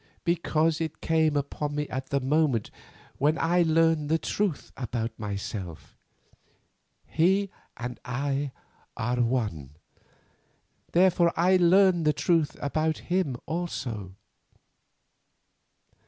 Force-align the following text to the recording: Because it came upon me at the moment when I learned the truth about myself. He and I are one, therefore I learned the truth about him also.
Because 0.23 0.81
it 0.81 0.99
came 0.99 1.37
upon 1.37 1.75
me 1.75 1.87
at 1.89 2.07
the 2.07 2.19
moment 2.19 2.71
when 3.19 3.37
I 3.37 3.61
learned 3.61 4.09
the 4.09 4.17
truth 4.17 4.71
about 4.75 5.11
myself. 5.19 5.95
He 7.05 7.51
and 7.77 7.99
I 8.03 8.51
are 8.97 9.21
one, 9.21 9.75
therefore 10.93 11.31
I 11.37 11.57
learned 11.57 12.05
the 12.07 12.13
truth 12.13 12.57
about 12.59 12.97
him 13.13 13.37
also. 13.45 14.15